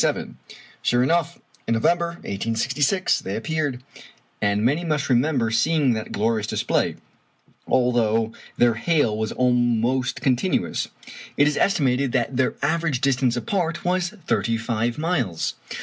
Sure 0.81 1.03
enough, 1.03 1.39
in 1.67 1.75
November, 1.75 2.07
1866, 2.25 3.19
they 3.21 3.35
appeared; 3.35 3.83
and 4.41 4.65
many 4.65 4.83
must 4.83 5.09
remember 5.11 5.51
seeing 5.51 5.93
that 5.93 6.11
glorious 6.11 6.47
display. 6.47 6.95
Although 7.67 8.31
their 8.57 8.73
hail 8.73 9.15
was 9.15 9.31
almost 9.31 10.19
continuous, 10.19 10.87
it 11.37 11.47
is 11.47 11.55
estimated 11.55 12.13
that 12.13 12.35
their 12.35 12.55
average 12.63 12.99
distance 12.99 13.37
apart 13.37 13.85
was 13.85 14.09
thirty 14.25 14.57
five 14.57 14.97
miles! 14.97 15.53